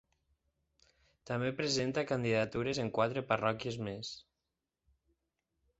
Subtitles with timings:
[1.31, 4.13] També presenta candidatures en quatre parròquies més.